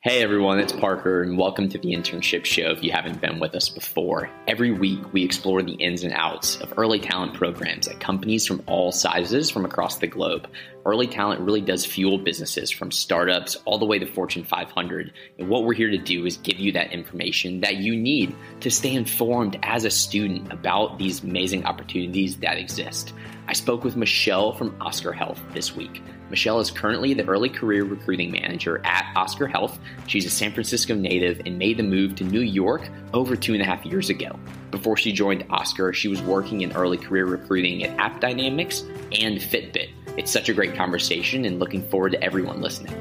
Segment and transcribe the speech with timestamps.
[0.00, 3.56] Hey everyone, it's Parker, and welcome to the Internship Show if you haven't been with
[3.56, 4.30] us before.
[4.46, 8.62] Every week, we explore the ins and outs of early talent programs at companies from
[8.68, 10.48] all sizes from across the globe.
[10.86, 15.12] Early talent really does fuel businesses from startups all the way to Fortune 500.
[15.36, 18.70] And what we're here to do is give you that information that you need to
[18.70, 23.12] stay informed as a student about these amazing opportunities that exist.
[23.48, 26.02] I spoke with Michele from Oscar Health this week.
[26.28, 29.78] Michele is currently the early career recruiting manager at Oscar Health.
[30.06, 33.62] She's a San Francisco native and made the move to New York over two and
[33.62, 34.38] a half years ago.
[34.70, 38.82] Before she joined Oscar, she was working in early career recruiting at AppDynamics
[39.18, 39.88] and Fitbit.
[40.18, 42.92] It's such a great conversation and looking forward to everyone listening.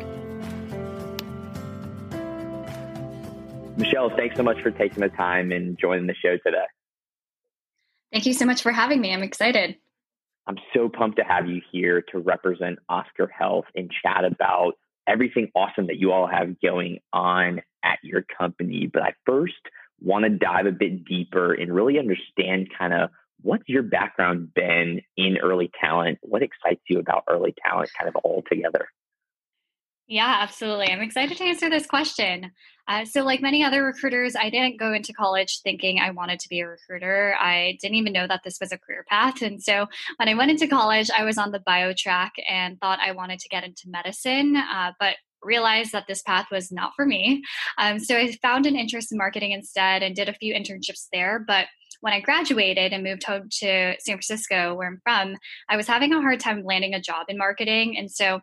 [3.75, 6.65] Michele, thanks so much for taking the time and joining the show today.
[8.13, 9.13] Thank you so much for having me.
[9.13, 9.75] I'm excited.
[10.47, 14.73] I'm so pumped to have you here to represent Oscar Health and chat about
[15.05, 18.89] everything awesome that you all have going on at your company.
[18.91, 19.55] But I first
[20.01, 23.09] want to dive a bit deeper and really understand kind of
[23.41, 26.19] what's your background been in early talent?
[26.21, 28.87] What excites you about early talent kind of all together?
[30.07, 30.87] Yeah, absolutely.
[30.87, 32.51] I'm excited to answer this question.
[32.87, 36.49] Uh, so, like many other recruiters, I didn't go into college thinking I wanted to
[36.49, 37.35] be a recruiter.
[37.37, 39.41] I didn't even know that this was a career path.
[39.41, 42.99] And so, when I went into college, I was on the bio track and thought
[43.05, 47.05] I wanted to get into medicine, uh, but realized that this path was not for
[47.05, 47.43] me.
[47.77, 51.43] Um, so, I found an interest in marketing instead and did a few internships there.
[51.45, 51.65] But
[51.99, 55.35] when I graduated and moved home to San Francisco, where I'm from,
[55.67, 57.97] I was having a hard time landing a job in marketing.
[57.97, 58.39] And so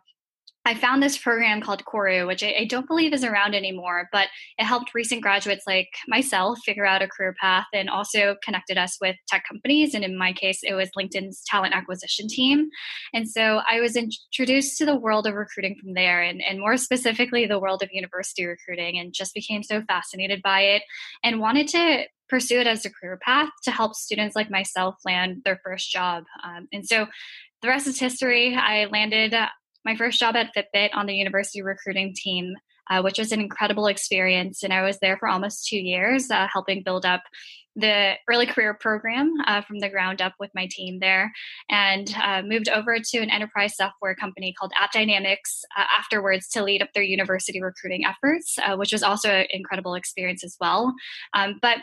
[0.65, 4.29] I found this program called Koru, which I, I, don't believe is around anymore, but
[4.57, 8.97] it helped recent graduates like myself figure out a career path and also connected us
[8.99, 9.93] with tech companies.
[9.93, 12.69] And in my case, it was LinkedIn's talent acquisition team.
[13.13, 16.77] And so I was introduced to the world of recruiting from there, and, and more
[16.77, 20.81] specifically, the world of university recruiting, and just became so fascinated by it
[21.23, 25.41] and wanted to pursue it as a career path to help students like myself land
[25.45, 26.23] their first job.
[26.43, 27.05] Um, and so
[27.61, 28.55] the rest is history.
[28.55, 29.35] I landed
[29.85, 32.55] my first job at Fitbit on the university recruiting team,
[32.89, 34.63] uh, which was an incredible experience.
[34.63, 37.21] And I was there for almost two years, uh, helping build up
[37.75, 41.31] the early career program uh, from the ground up with my team there
[41.69, 46.81] and uh, moved over to an enterprise software company called AppDynamics uh, afterwards to lead
[46.81, 50.93] up their university recruiting efforts, uh, which was also an incredible experience as well.
[51.33, 51.79] Um, but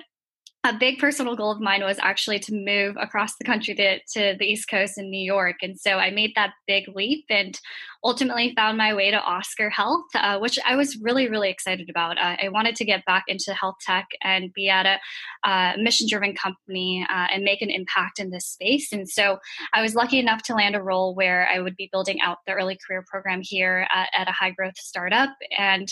[0.64, 4.36] a big personal goal of mine was actually to move across the country to, to
[4.38, 5.56] the East Coast in New York.
[5.60, 7.58] And so I made that big leap and
[8.04, 12.16] ultimately found my way to Oscar Health, uh, which I was really, really excited about.
[12.16, 16.06] Uh, I wanted to get back into health tech and be at a uh, mission
[16.08, 18.92] driven company and make an impact in this space.
[18.92, 19.38] And so
[19.72, 22.52] I was lucky enough to land a role where I would be building out the
[22.52, 25.30] early career program here at, at a high growth startup.
[25.56, 25.88] And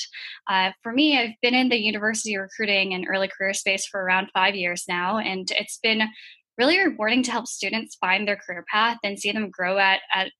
[0.49, 4.29] uh, for me, I've been in the university recruiting and early career space for around
[4.33, 5.19] five years now.
[5.19, 6.03] And it's been
[6.59, 10.31] really rewarding to help students find their career path and see them grow at, at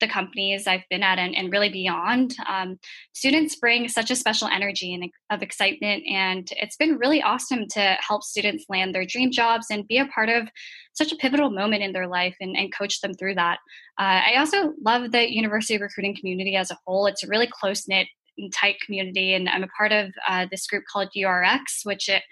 [0.00, 2.36] the companies I've been at and, and really beyond.
[2.48, 2.78] Um,
[3.12, 7.96] students bring such a special energy and of excitement, and it's been really awesome to
[8.00, 10.48] help students land their dream jobs and be a part of
[10.92, 13.58] such a pivotal moment in their life and, and coach them through that.
[13.98, 17.06] Uh, I also love the university recruiting community as a whole.
[17.06, 18.08] It's a really close knit
[18.52, 22.22] tight community and i'm a part of uh, this group called urx which it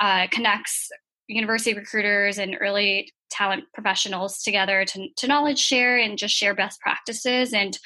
[0.00, 0.90] uh, connects
[1.28, 6.80] university recruiters and early talent professionals together to, to knowledge share and just share best
[6.80, 7.52] practices.
[7.52, 7.76] And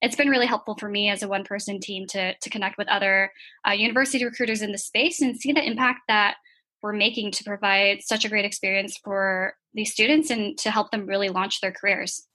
[0.00, 2.88] it's been really helpful for me as a one person team to, to connect with
[2.88, 3.32] other
[3.66, 6.36] uh, university recruiters in the space and see the impact that
[6.82, 11.06] we're making to provide such a great experience for these students and to help them
[11.06, 12.28] really launch their careers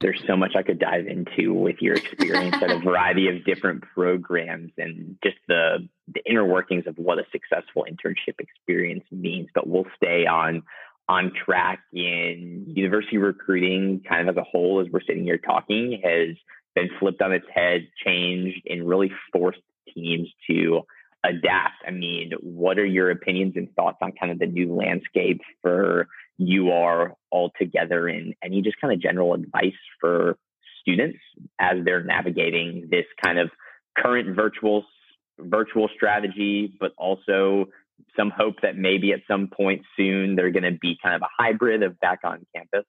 [0.00, 3.82] there's so much I could dive into with your experience at a variety of different
[3.94, 9.48] programs and just the the inner workings of what a successful internship experience means.
[9.54, 10.62] But we'll stay on
[11.08, 16.00] on track in university recruiting kind of as a whole as we're sitting here talking
[16.04, 16.36] has
[16.74, 19.60] been flipped on its head, changed, and really forced
[19.94, 20.82] teams to
[21.24, 21.74] adapt.
[21.86, 26.08] I mean, what are your opinions and thoughts on kind of the new landscape for
[26.40, 30.36] UR altogether and any just kind of general advice for
[30.80, 31.18] students
[31.58, 33.50] as they're navigating this kind of
[33.96, 34.84] current virtual
[35.38, 37.66] virtual strategy, but also
[38.16, 41.42] some hope that maybe at some point soon they're going to be kind of a
[41.42, 42.84] hybrid of back on campus?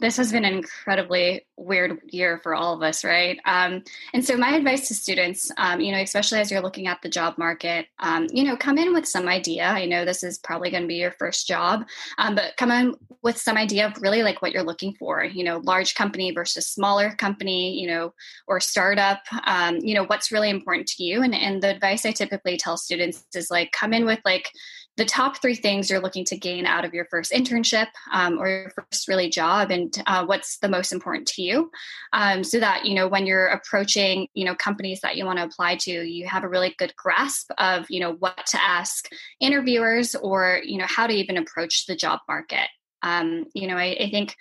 [0.00, 3.38] This has been an incredibly weird year for all of us, right?
[3.46, 3.82] Um,
[4.12, 7.08] and so, my advice to students, um, you know, especially as you're looking at the
[7.08, 9.64] job market, um, you know, come in with some idea.
[9.64, 11.86] I know this is probably going to be your first job,
[12.18, 15.24] um, but come in with some idea of really like what you're looking for.
[15.24, 18.12] You know, large company versus smaller company, you know,
[18.46, 19.20] or startup.
[19.44, 21.22] Um, you know, what's really important to you.
[21.22, 24.50] And and the advice I typically tell students is like, come in with like
[24.98, 28.48] the top three things you're looking to gain out of your first internship um, or
[28.48, 31.70] your first really job and uh, what's the most important to you
[32.12, 35.44] um, so that you know when you're approaching you know companies that you want to
[35.44, 39.08] apply to you have a really good grasp of you know what to ask
[39.40, 42.68] interviewers or you know how to even approach the job market.
[43.02, 44.34] Um, you know i, I think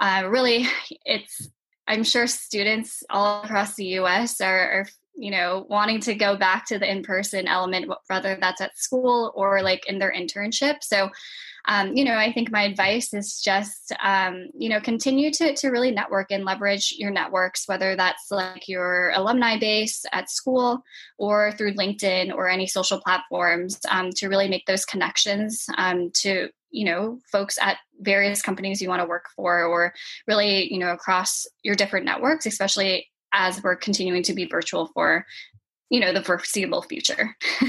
[0.00, 0.66] uh, really
[1.04, 1.48] it's
[1.86, 4.86] i'm sure students all across the us are, are
[5.20, 9.62] you know wanting to go back to the in-person element whether that's at school or
[9.62, 10.82] like in their internship.
[10.82, 11.10] So
[11.66, 15.68] um, you know i think my advice is just um, you know continue to, to
[15.68, 20.82] really network and leverage your networks whether that's like your alumni base at school
[21.18, 26.48] or through linkedin or any social platforms um, to really make those connections um, to
[26.70, 29.92] you know folks at various companies you want to work for or
[30.26, 35.26] really you know across your different networks especially as we're continuing to be virtual for
[35.90, 37.36] you know the foreseeable future.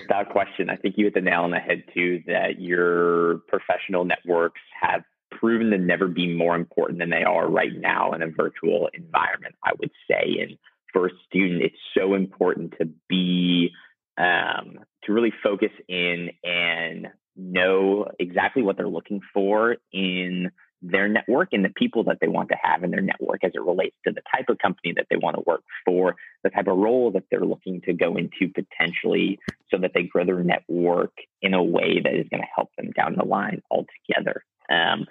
[0.00, 4.04] Without question i think you hit the nail on the head too that your professional
[4.04, 8.28] networks have proven to never be more important than they are right now in a
[8.28, 10.38] virtual environment i would say.
[10.40, 10.56] And
[10.92, 13.70] for a student it's so important to be
[14.16, 21.48] um, to really focus in and know exactly what they're looking for in their network
[21.52, 24.12] and the people that they want to have in their network as it relates to
[24.12, 27.24] the type of company that they want to work for, the type of role that
[27.30, 29.38] they're looking to go into potentially,
[29.70, 32.90] so that they grow their network in a way that is going to help them
[32.92, 34.44] down the line altogether.
[34.70, 35.06] Um,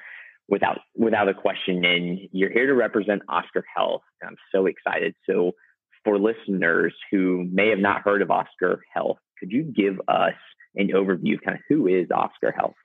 [0.49, 4.03] without without a question, and you're here to represent Oscar Health.
[4.23, 5.15] I'm so excited.
[5.29, 5.53] So,
[6.03, 10.35] for listeners who may have not heard of Oscar Health, could you give us
[10.75, 12.75] an overview of kind of who is Oscar Health?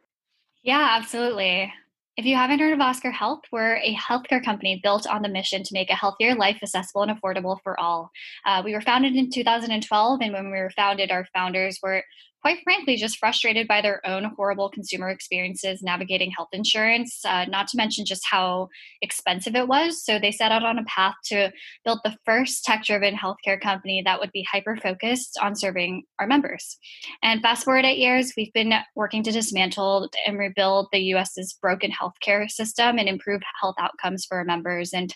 [0.63, 1.73] Yeah, absolutely.
[2.15, 5.63] If you haven't heard of Oscar Health, we're a healthcare company built on the mission
[5.63, 8.11] to make a healthier life accessible and affordable for all.
[8.45, 12.05] Uh, we were founded in 2012, and when we were founded, our founders were
[12.43, 17.69] quite frankly just frustrated by their own horrible consumer experiences navigating health insurance, uh, not
[17.69, 18.69] to mention just how
[19.01, 20.05] expensive it was.
[20.05, 21.53] So they set out on a path to
[21.85, 26.27] build the first tech driven healthcare company that would be hyper focused on serving our
[26.27, 26.77] members.
[27.23, 31.93] And fast forward eight years, we've been working to dismantle and rebuild the US's broken
[31.93, 34.93] healthcare system and improve health outcomes for our members.
[34.93, 35.15] And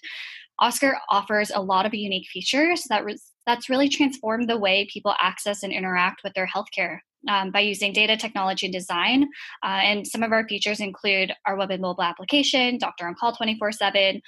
[0.58, 5.14] Oscar offers a lot of unique features that re- that's really transformed the way people
[5.20, 9.24] access and interact with their healthcare um, by using data technology and design.
[9.62, 13.32] Uh, and some of our features include our web and mobile application, Doctor on Call
[13.34, 14.20] 24 7,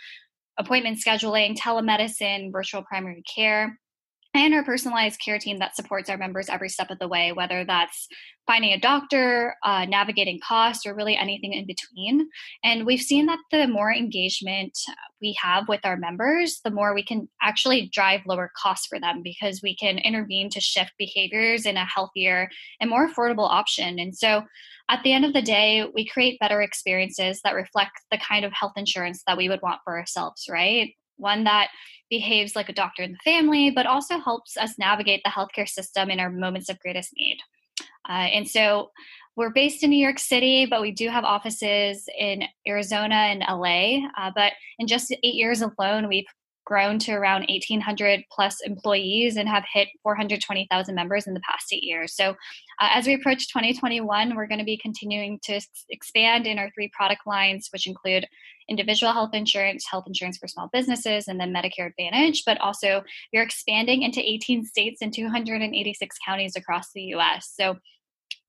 [0.58, 3.78] appointment scheduling, telemedicine, virtual primary care,
[4.34, 7.64] and our personalized care team that supports our members every step of the way, whether
[7.64, 8.06] that's
[8.46, 12.28] finding a doctor, uh, navigating costs, or really anything in between.
[12.62, 14.76] And we've seen that the more engagement
[15.20, 19.22] we have with our members, the more we can actually drive lower costs for them
[19.22, 22.48] because we can intervene to shift behaviors in a healthier
[22.80, 23.98] and more affordable option.
[23.98, 24.42] And so
[24.90, 28.52] at the end of the day, we create better experiences that reflect the kind of
[28.52, 30.92] health insurance that we would want for ourselves, right?
[31.18, 31.68] one that
[32.10, 36.10] behaves like a doctor in the family, but also helps us navigate the healthcare system
[36.10, 37.38] in our moments of greatest need.
[38.08, 38.90] Uh, and so
[39.36, 44.08] we're based in New York City, but we do have offices in Arizona and LA.
[44.18, 46.26] Uh, but in just eight years alone, we've
[46.68, 51.82] grown to around 1,800 plus employees and have hit 420,000 members in the past eight
[51.82, 52.14] years.
[52.14, 52.32] So,
[52.78, 56.90] uh, as we approach 2021, we're going to be continuing to expand in our three
[56.94, 58.26] product lines, which include
[58.68, 62.42] individual health insurance, health insurance for small businesses, and then Medicare Advantage.
[62.44, 67.50] But also, we're expanding into 18 states and 286 counties across the US.
[67.56, 67.78] So,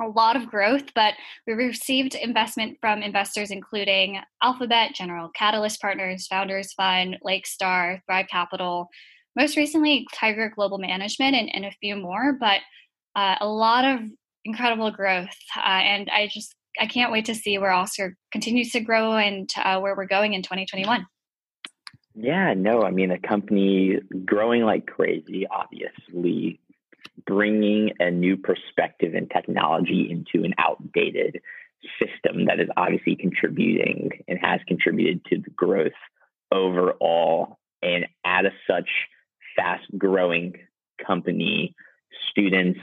[0.01, 1.13] a lot of growth, but
[1.45, 8.89] we received investment from investors including Alphabet, General Catalyst Partners, Founders Fund, Lakestar, Thrive Capital,
[9.35, 12.37] most recently Tiger Global Management, and, and a few more.
[12.39, 12.61] But
[13.15, 14.01] uh, a lot of
[14.45, 18.79] incredible growth, uh, and I just I can't wait to see where Oscar continues to
[18.79, 21.05] grow and uh, where we're going in 2021.
[22.15, 26.59] Yeah, no, I mean, a company growing like crazy, obviously
[27.25, 31.41] bringing a new perspective and technology into an outdated
[31.97, 35.91] system that is obviously contributing and has contributed to the growth
[36.51, 37.57] overall.
[37.81, 38.89] And at a such
[39.55, 40.55] fast growing
[41.05, 41.75] company,
[42.29, 42.79] students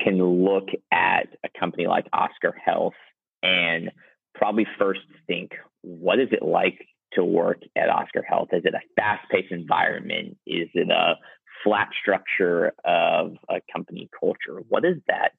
[0.00, 2.94] can look at a company like Oscar Health
[3.42, 3.90] and
[4.34, 8.48] probably first think, what is it like to work at Oscar Health?
[8.52, 10.36] Is it a fast paced environment?
[10.46, 11.16] Is it a
[11.64, 14.62] flat structure of a company culture?
[14.68, 15.32] What is that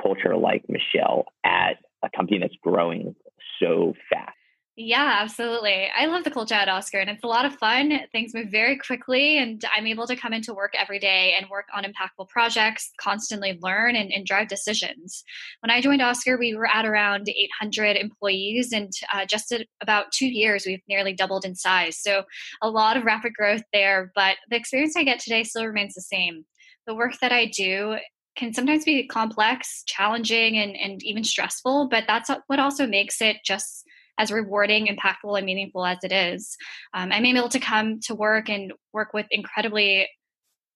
[0.00, 3.14] culture like, Michele, at a company that's growing
[3.60, 4.37] so fast?
[4.80, 5.88] Yeah, absolutely.
[5.92, 7.98] I love the culture at Oscar and it's a lot of fun.
[8.12, 11.66] Things move very quickly and I'm able to come into work every day and work
[11.74, 15.24] on impactful projects, constantly learn and, and drive decisions.
[15.62, 20.28] When I joined Oscar, we were at around 800 employees and uh, just about two
[20.28, 21.98] years, we've nearly doubled in size.
[22.00, 22.22] So
[22.62, 26.02] a lot of rapid growth there, but the experience I get today still remains the
[26.02, 26.44] same.
[26.86, 27.96] The work that I do
[28.36, 33.38] can sometimes be complex, challenging, and, and even stressful, but that's what also makes it
[33.44, 33.84] just
[34.18, 36.56] as rewarding, impactful, and meaningful as it is.
[36.92, 40.08] Um, I'm able to come to work and work with incredibly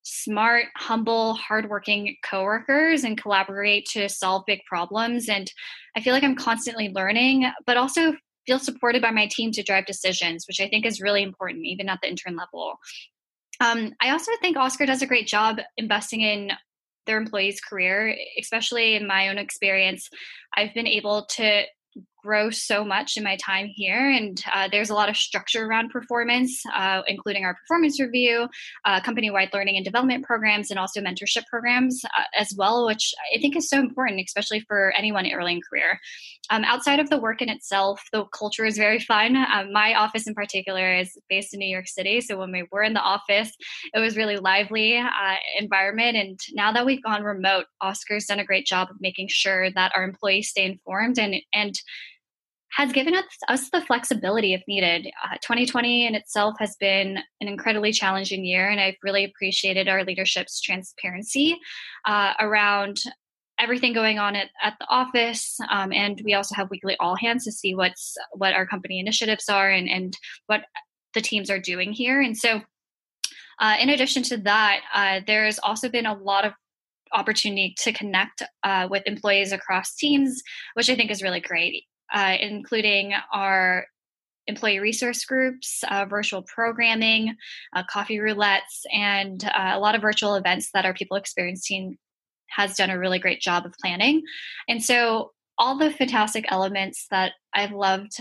[0.03, 5.29] smart, humble, hardworking coworkers and collaborate to solve big problems.
[5.29, 5.51] And
[5.95, 8.13] I feel like I'm constantly learning, but also
[8.45, 11.87] feel supported by my team to drive decisions, which I think is really important, even
[11.87, 12.75] at the intern level.
[13.61, 16.51] Um, I also think Oscar does a great job investing in
[17.05, 20.09] their employees' career, especially in my own experience.
[20.55, 21.63] I've been able to
[22.23, 24.09] grow so much in my time here.
[24.09, 28.47] And uh, there's a lot of structure around performance, uh, including our performance review,
[28.85, 33.13] uh, company wide learning and development programs, and also mentorship programs uh, as well, which
[33.35, 35.99] I think is so important, especially for anyone early in career.
[36.49, 39.35] Um, outside of the work in itself, the culture is very fun.
[39.35, 42.21] Um, my office in particular is based in New York City.
[42.21, 43.51] So when we were in the office,
[43.93, 46.17] it was really lively uh, environment.
[46.17, 49.91] And now that we've gone remote, Oscar's done a great job of making sure that
[49.95, 51.75] our employees stay informed and, and
[52.75, 55.07] has given us, us the flexibility if needed.
[55.23, 60.03] Uh, 2020 in itself has been an incredibly challenging year, and I've really appreciated our
[60.03, 61.57] leadership's transparency
[62.05, 62.99] uh, around
[63.59, 65.57] everything going on at, at the office.
[65.69, 69.47] Um, and we also have weekly all hands to see what's what our company initiatives
[69.49, 70.61] are and, and what
[71.13, 72.19] the teams are doing here.
[72.21, 72.61] And so,
[73.59, 76.53] uh, in addition to that, uh, there's also been a lot of
[77.13, 80.41] opportunity to connect uh, with employees across teams,
[80.73, 83.85] which I think is really great uh, including our
[84.47, 87.35] employee resource groups, uh, virtual programming,
[87.75, 91.97] uh, coffee roulettes, and uh, a lot of virtual events that our people experience team
[92.49, 94.21] has done a really great job of planning.
[94.67, 98.17] And so, all the fantastic elements that I've loved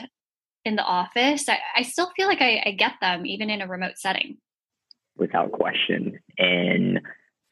[0.65, 3.67] in the office, I, I still feel like I, I get them even in a
[3.67, 4.37] remote setting.
[5.17, 6.19] Without question.
[6.39, 7.01] And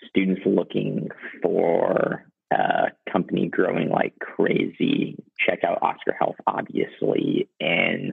[0.08, 1.08] students looking
[1.42, 5.16] for uh, company growing like crazy.
[5.38, 8.12] Check out Oscar Health, obviously, and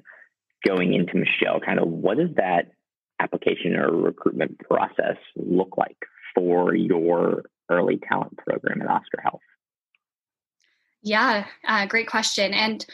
[0.65, 2.71] going into Michele, kind of what does that
[3.19, 5.97] application or recruitment process look like
[6.35, 9.41] for your early talent program at Oscar Health?
[11.01, 12.53] Yeah, uh, great question.
[12.53, 12.85] And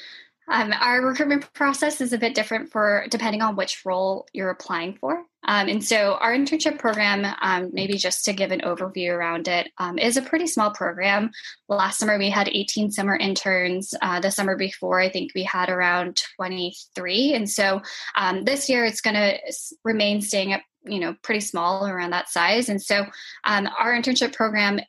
[0.47, 4.95] um, our recruitment process is a bit different for depending on which role you're applying
[4.95, 5.23] for.
[5.45, 9.69] Um, and so, our internship program, um, maybe just to give an overview around it,
[9.77, 11.31] um, is a pretty small program.
[11.67, 13.93] Last summer, we had 18 summer interns.
[14.01, 17.33] Uh, the summer before, I think we had around 23.
[17.33, 17.81] And so,
[18.15, 19.37] um, this year, it's going to
[19.83, 23.05] remain staying at you know pretty small around that size and so
[23.45, 24.81] um, our internship program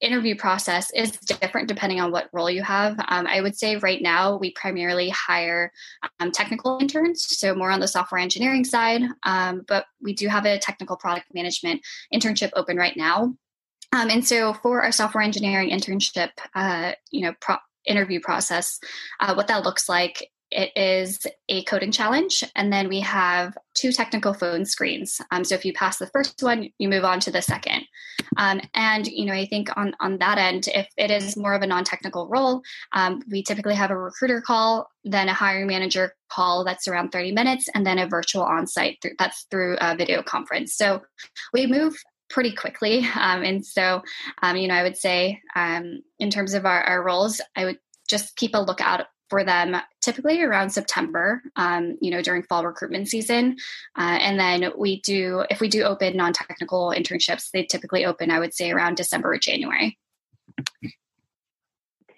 [0.00, 2.98] interview process is different depending on what role you have.
[3.08, 5.72] Um, I would say right now we primarily hire
[6.20, 10.44] um, technical interns, so more on the software engineering side, um, but we do have
[10.44, 11.80] a technical product management
[12.12, 13.34] internship open right now.
[13.92, 18.78] Um, and so for our software engineering internship, uh, you know, pro- interview process,
[19.20, 23.90] uh, what that looks like it is a coding challenge, and then we have two
[23.90, 25.20] technical phone screens.
[25.30, 27.82] Um, so if you pass the first one, you move on to the second.
[28.36, 31.62] Um, and you know, I think on on that end, if it is more of
[31.62, 32.62] a non-technical role,
[32.92, 37.32] um, we typically have a recruiter call, then a hiring manager call that's around 30
[37.32, 40.76] minutes, and then a virtual on-site th- that's through a video conference.
[40.76, 41.02] So
[41.52, 41.96] we move
[42.30, 44.02] pretty quickly, um, and so
[44.42, 47.78] um, you know, I would say um, in terms of our, our roles, I would
[48.08, 53.08] just keep a lookout for them typically around September, um, you know, during fall recruitment
[53.08, 53.56] season.
[53.98, 58.30] Uh, and then we do, if we do open non technical internships, they typically open,
[58.30, 59.98] I would say, around December or January.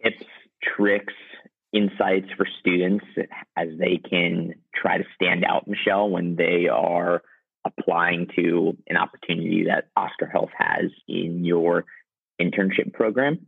[0.02, 0.24] Tips,
[0.62, 1.14] tricks,
[1.72, 3.04] insights for students
[3.56, 7.22] as they can try to stand out, Michele, when they are
[7.64, 11.84] applying to an opportunity that Oscar Health has in your
[12.40, 13.46] internship program?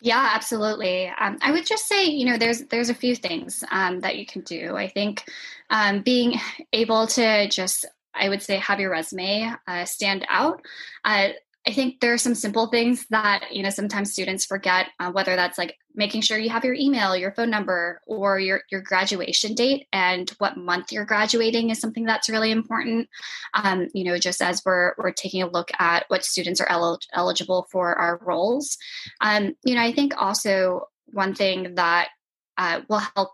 [0.00, 1.08] Yeah, absolutely.
[1.08, 4.24] Um, I would just say, you know, there's there's a few things um, that you
[4.24, 4.74] can do.
[4.76, 5.24] I think
[5.68, 6.40] um, being
[6.72, 10.62] able to just, I would say, have your resume uh, stand out.
[11.04, 11.28] Uh,
[11.66, 15.36] I think there are some simple things that you know sometimes students forget, uh, whether
[15.36, 19.54] that's like making sure you have your email, your phone number, or your, your graduation
[19.54, 23.08] date and what month you're graduating is something that's really important.
[23.54, 27.00] Um, you know, just as we're, we're taking a look at what students are el-
[27.12, 28.78] eligible for our roles.
[29.20, 32.08] Um, you know, I think also one thing that
[32.56, 33.30] uh, will help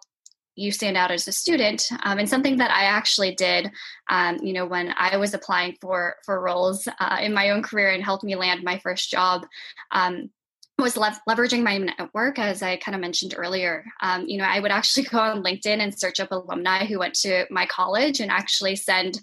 [0.57, 3.71] you stand out as a student um, and something that i actually did
[4.09, 7.91] um, you know when i was applying for for roles uh, in my own career
[7.91, 9.47] and helped me land my first job
[9.93, 10.31] um,
[10.79, 14.61] was le- leveraging my network as i kind of mentioned earlier um, you know i
[14.61, 18.31] would actually go on linkedin and search up alumni who went to my college and
[18.31, 19.21] actually send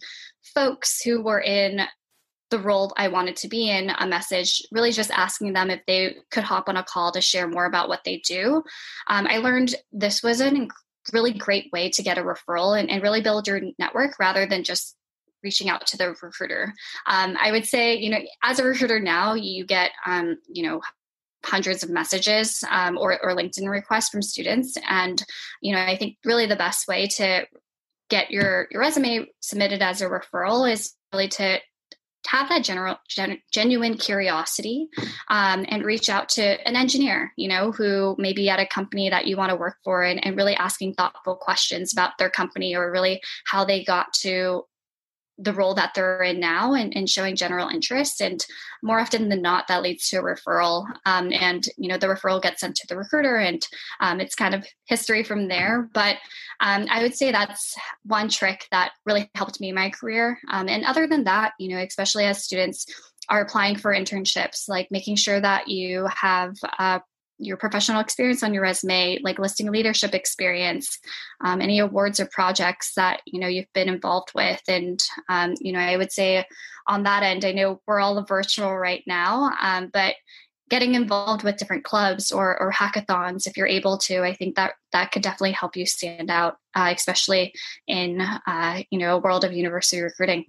[0.53, 1.81] folks who were in
[2.53, 6.17] the role I wanted to be in a message, really just asking them if they
[6.29, 8.61] could hop on a call to share more about what they do.
[9.07, 10.67] Um, I learned this was a
[11.11, 14.63] really great way to get a referral and, and really build your network rather than
[14.63, 14.95] just
[15.43, 16.75] reaching out to the recruiter.
[17.07, 20.81] Um, I would say, you know, as a recruiter now, you get, um, you know,
[21.45, 24.75] hundreds of messages um, or, or LinkedIn requests from students.
[24.89, 25.23] And,
[25.61, 27.45] you know, I think really the best way to
[28.09, 31.59] get your, your resume submitted as a referral is really to
[32.27, 34.87] have that general gen, genuine curiosity
[35.29, 39.09] um, and reach out to an engineer you know who may be at a company
[39.09, 42.75] that you want to work for and, and really asking thoughtful questions about their company
[42.75, 44.63] or really how they got to
[45.37, 48.45] the role that they're in now and, and, showing general interest and
[48.83, 50.85] more often than not that leads to a referral.
[51.05, 53.65] Um, and you know the referral gets sent to the recruiter and
[53.99, 55.89] um, it's kind of history from there.
[55.93, 56.17] But
[56.59, 60.39] um, i would say that's one trick that really helped me in my career.
[60.49, 62.85] Um, and other than that you know especially as students
[63.29, 66.99] are applying for internships like making sure that you have uh,
[67.37, 70.99] your professional experience on your resume, like listing leadership experience,
[71.43, 75.71] um, any awards or projects that you know you've been involved with, and um, you
[75.71, 76.45] know I would say
[76.87, 80.15] on that end, I know we're all virtual right now, um, but
[80.69, 84.73] getting involved with different clubs or, or hackathons if you're able to i think that
[84.91, 87.53] that could definitely help you stand out uh, especially
[87.87, 90.45] in uh, you know a world of university recruiting.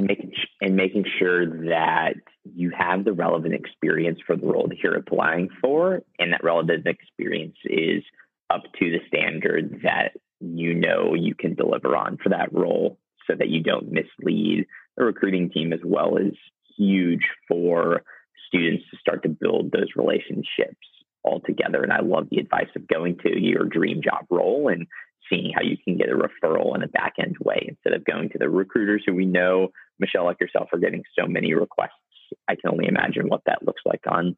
[0.00, 2.14] Making and making sure that
[2.54, 6.86] you have the relevant experience for the role that you're applying for, and that relevant
[6.86, 8.02] experience is
[8.50, 13.34] up to the standard that you know you can deliver on for that role so
[13.36, 16.32] that you don't mislead the recruiting team as well as
[16.76, 18.02] huge for
[18.46, 20.86] students to start to build those relationships
[21.24, 21.82] all together.
[21.82, 24.86] And I love the advice of going to your dream job role and
[25.28, 28.30] seeing how you can get a referral in a back end way instead of going
[28.30, 31.90] to the recruiters who we know, Michele, like yourself, are getting so many requests
[32.48, 34.36] I can only imagine what that looks like on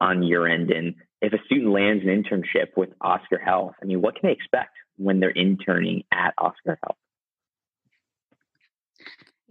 [0.00, 0.70] on your end.
[0.70, 4.32] And if a student lands an internship with Oscar Health, I mean, what can they
[4.32, 6.96] expect when they're interning at Oscar Health?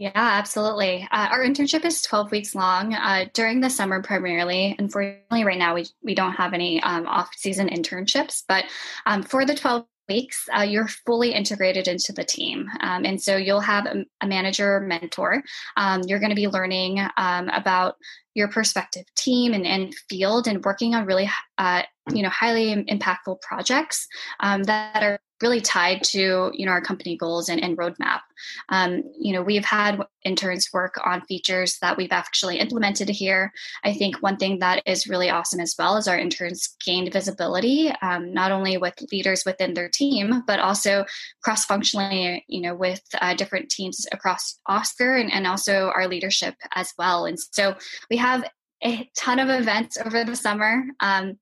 [0.02, 1.08] Yeah, absolutely.
[1.12, 4.76] Uh, our internship is 12 weeks long uh, during the summer primarily.
[4.80, 8.66] Unfortunately, right now we, we don't have any um, off season internships, but
[9.06, 12.68] um, for the 12 weeks, uh, you're fully integrated into the team.
[12.82, 15.42] Um, and so you'll have a, a manager mentor.
[15.78, 17.96] Um, you're going to be learning um, about
[18.34, 23.42] your perspective team and, and field and working on really uh, you know highly impactful
[23.42, 24.08] projects
[24.40, 28.22] um, that are really tied to you know our company goals and, and roadmap.
[28.70, 33.52] Um, you know we've had interns work on features that we've actually implemented here.
[33.84, 37.92] I think one thing that is really awesome as well is our interns gained visibility
[38.02, 41.06] um, not only with leaders within their team but also
[41.44, 46.56] cross functionally you know with uh, different teams across oscar and, and also our leadership
[46.74, 47.26] as well.
[47.26, 47.76] And so
[48.10, 48.44] we have
[48.84, 51.38] a ton of events over the summer um,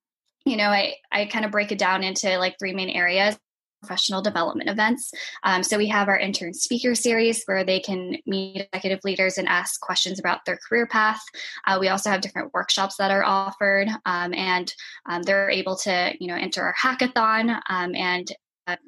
[0.46, 3.38] you know i i kind of break it down into like three main areas
[3.82, 5.12] professional development events.
[5.44, 9.48] Um, so we have our intern speaker series where they can meet executive leaders and
[9.48, 11.22] ask questions about their career path.
[11.66, 14.74] Uh, we also have different workshops that are offered, um, and
[15.08, 18.32] um, they're able to you know enter our hackathon um, and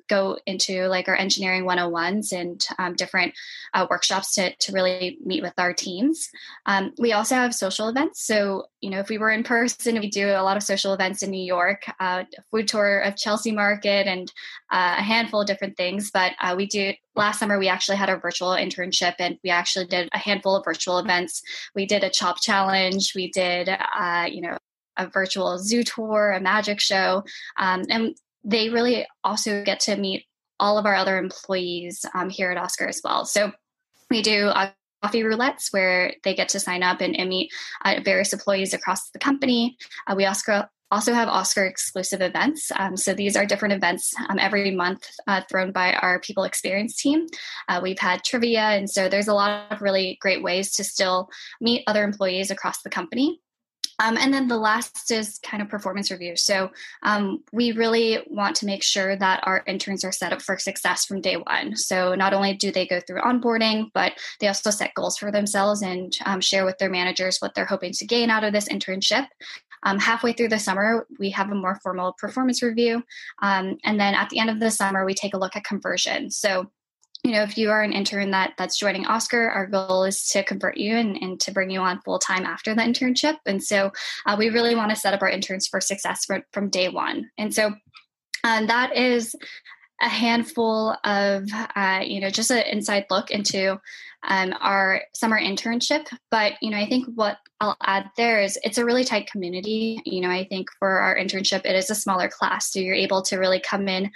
[0.09, 3.33] go into like our engineering 101s and um, different
[3.73, 6.29] uh, workshops to, to really meet with our teams.
[6.65, 8.25] Um, we also have social events.
[8.25, 11.23] So, you know, if we were in person, we do a lot of social events
[11.23, 14.31] in New York, uh, food tour of Chelsea Market and
[14.71, 16.11] uh, a handful of different things.
[16.11, 19.85] But uh, we do, last summer, we actually had a virtual internship and we actually
[19.85, 21.41] did a handful of virtual events.
[21.75, 23.13] We did a chop challenge.
[23.15, 24.57] We did, uh, you know,
[24.97, 27.23] a virtual zoo tour, a magic show.
[27.57, 30.25] Um, and they really also get to meet
[30.59, 33.25] all of our other employees um, here at Oscar as well.
[33.25, 33.51] So
[34.09, 37.51] we do uh, coffee roulettes where they get to sign up and, and meet
[37.83, 39.77] uh, various employees across the company.
[40.07, 42.69] Uh, we also also have Oscar exclusive events.
[42.77, 47.01] Um, so these are different events um, every month uh, thrown by our people experience
[47.01, 47.27] team.
[47.69, 51.29] Uh, we've had trivia, and so there's a lot of really great ways to still
[51.61, 53.39] meet other employees across the company.
[54.01, 56.35] Um, and then the last is kind of performance review.
[56.35, 56.71] So
[57.03, 61.05] um, we really want to make sure that our interns are set up for success
[61.05, 61.75] from day one.
[61.75, 65.83] So not only do they go through onboarding, but they also set goals for themselves
[65.83, 69.27] and um, share with their managers what they're hoping to gain out of this internship.
[69.83, 73.03] Um, halfway through the summer, we have a more formal performance review.
[73.41, 76.31] Um, and then at the end of the summer, we take a look at conversion.
[76.31, 76.71] So
[77.23, 80.43] you know if you are an intern that that's joining oscar our goal is to
[80.43, 83.37] convert you and, and to bring you on full time after the internship.
[83.45, 83.91] And so
[84.25, 87.29] uh, we really want to set up our interns for success for, from day one.
[87.37, 87.73] And so
[88.43, 89.35] um, that is
[90.01, 93.79] a handful of uh, you know just an inside look into
[94.27, 96.07] um, our summer internship.
[96.31, 100.01] But you know i think what i'll add there is it's a really tight community.
[100.05, 103.21] You know i think for our internship it is a smaller class so you're able
[103.23, 104.09] to really come in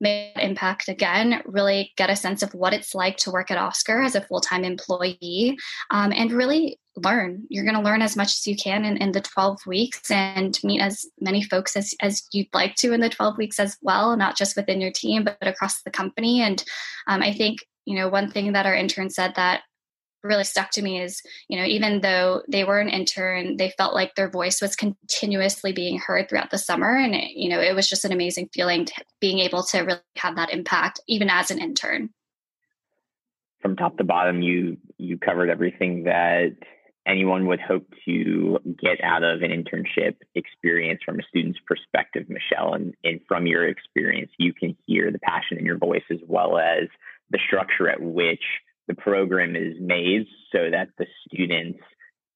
[0.00, 4.02] make impact again, really get a sense of what it's like to work at Oscar
[4.02, 5.58] as a full time employee,
[5.90, 7.44] um, and really learn.
[7.48, 10.58] You're going to learn as much as you can in, in, the 12 weeks and
[10.64, 14.16] meet as many folks as, as you'd like to in the 12 weeks as well,
[14.16, 16.42] not just within your team, but across the company.
[16.42, 16.62] And
[17.06, 19.62] um, I think, you know, one thing that our intern said that
[20.22, 23.94] really stuck to me is you know even though they were an intern they felt
[23.94, 26.96] like their voice was continuously being heard throughout the summer.
[26.96, 28.86] And it, you know it was just an amazing feeling
[29.20, 32.10] being able to really have that impact even as an intern.
[33.60, 36.56] From top to bottom you you covered everything that
[37.06, 42.74] anyone would hope to get out of an internship experience from a student's perspective Michele.
[42.74, 46.58] And, and from your experience you can hear the passion in your voice as well
[46.58, 46.88] as
[47.30, 48.42] the structure at which
[48.90, 51.78] the program is made so that the students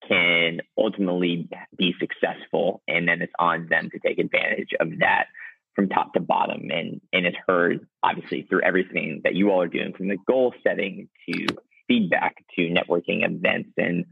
[0.09, 5.27] can ultimately be successful and then it's on them to take advantage of that
[5.75, 6.71] from top to bottom.
[6.71, 10.55] And and it's heard obviously through everything that you all are doing from the goal
[10.63, 11.47] setting to
[11.89, 13.71] feedback to networking events.
[13.77, 14.05] And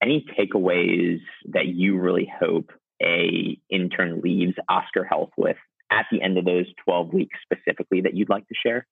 [0.00, 2.70] any takeaways that you really hope
[3.02, 5.56] a intern leaves oscar health with
[5.90, 8.86] at the end of those 12 weeks specifically that you'd like to share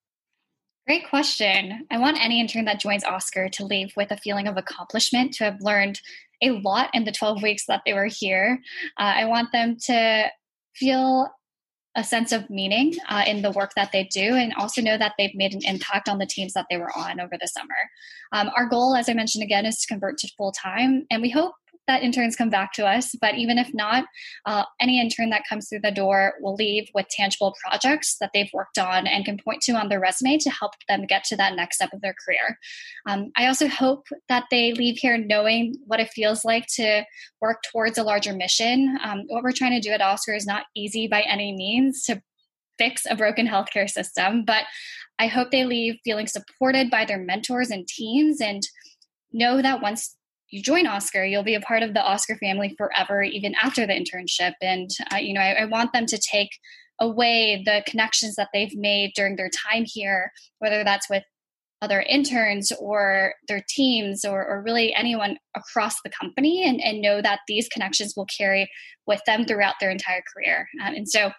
[0.87, 1.85] Great question.
[1.91, 5.45] I want any intern that joins Oscar to leave with a feeling of accomplishment, to
[5.45, 6.01] have learned
[6.41, 8.61] a lot in the 12 weeks that they were here.
[8.97, 10.31] Uh, I want them to
[10.77, 11.29] feel
[11.97, 15.15] a sense of meaning uh, in the work that they do and also know that
[15.19, 17.75] they've made an impact on the teams that they were on over the summer.
[18.33, 21.31] Um, our goal, as I mentioned again, is to convert to full time, and we
[21.31, 21.55] hope
[21.87, 23.15] that interns come back to us.
[23.21, 24.05] But even if not,
[24.45, 28.51] uh, any intern that comes through the door will leave with tangible projects that they've
[28.53, 31.55] worked on and can point to on their resume to help them get to that
[31.55, 32.59] next step of their career.
[33.07, 37.05] Um, I also hope that they leave here knowing what it feels like to
[37.41, 38.99] work towards a larger mission.
[39.03, 42.23] Um, what we're trying to do at Oscar is not easy by any means to
[42.79, 44.65] fix a broken healthcare system, but
[45.19, 48.63] I hope they leave feeling supported by their mentors and teams and
[49.33, 50.16] know that once
[50.51, 53.93] you join Oscar, you'll be a part of the Oscar family forever, even after the
[53.93, 54.53] internship.
[54.61, 56.51] And uh, you know, I, I, want them to take
[57.01, 61.25] away the connections that they've made during their time here, whether that's with
[61.83, 67.21] other interns or their teams or, or really anyone across the company, and, and, know
[67.21, 68.71] that these connections will carry
[69.07, 70.69] with them throughout their entire career.
[70.83, 71.31] Um, and so,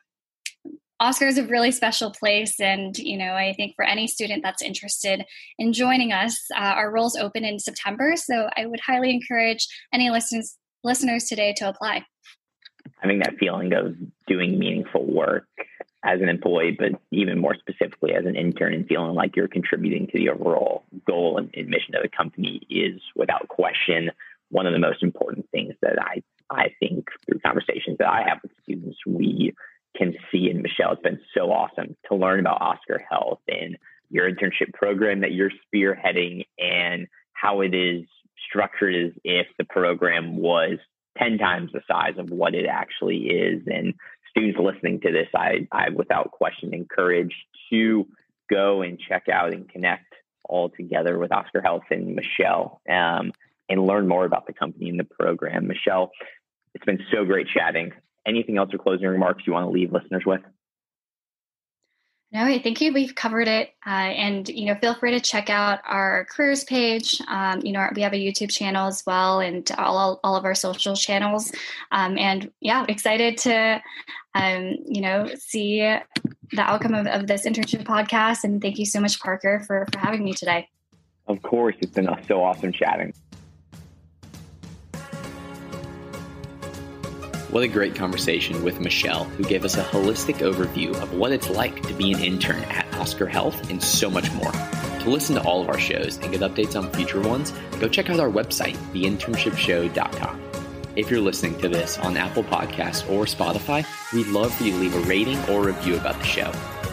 [0.99, 2.59] Oscar is a really special place.
[2.59, 5.23] And, you know, I think for any student that's interested
[5.59, 8.13] in joining us, uh, our roles open in September.
[8.15, 12.05] So I would highly encourage any listeners, listeners today to apply.
[13.01, 13.95] Having that feeling of
[14.27, 15.45] doing meaningful work
[16.03, 20.07] as an employee, but even more specifically as an intern and feeling like you're contributing
[20.07, 24.09] to the overall goal and, and mission of the company is without question
[24.49, 28.39] one of the most important things that I, I think through conversations that I have
[28.41, 29.53] with students, we
[29.97, 30.49] can see.
[30.49, 33.77] And Michele, it's been so awesome to learn about Oscar Health and
[34.09, 38.05] your internship program that you're spearheading and how it is
[38.47, 40.77] structured as if the program was
[41.17, 43.63] 10 times the size of what it actually is.
[43.67, 43.93] And
[44.29, 47.35] students listening to this, I, I without question encourage
[47.71, 48.07] to
[48.49, 50.13] go and check out and connect
[50.47, 53.33] all together with Oscar Health and Michele um,
[53.67, 55.67] and learn more about the company and the program.
[55.67, 56.11] Michele,
[56.73, 57.91] it's been so great chatting
[58.27, 60.41] anything else or closing remarks you want to leave listeners with?
[62.29, 63.69] No, I think we've covered it.
[63.85, 67.21] Uh, and, you know, feel free to check out our careers page.
[67.29, 70.53] Um, you know, we have a YouTube channel as well and all, all of our
[70.53, 71.53] social channels.
[71.89, 73.81] Um, and yeah, excited to,
[74.35, 78.43] um, you know, see the outcome of, of this internship podcast.
[78.43, 80.67] And thank you so much, Parker, for, for having me today.
[81.27, 81.77] Of course.
[81.79, 83.13] It's been so awesome chatting.
[87.57, 91.49] What a great conversation with Michele, who gave us a holistic overview of what it's
[91.49, 94.51] like to be an intern at Oscar Health and so much more.
[94.51, 98.11] To listen to all of our shows and get updates on future ones, go check
[98.11, 100.39] out our website, theinternshipshow.com.
[100.95, 104.77] If you're listening to this on Apple Podcasts or Spotify, we'd love for you to
[104.77, 106.51] leave a rating or review about the show.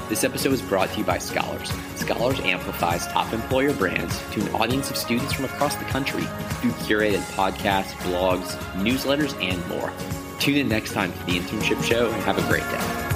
[0.08, 1.70] This episode is brought to you by Scholars.
[1.96, 6.24] Scholars amplifies top employer brands to an audience of students from across the country
[6.62, 9.92] through curated podcasts, blogs, newsletters, and more.
[10.38, 13.13] Tune in next time for the internship show and have a great day.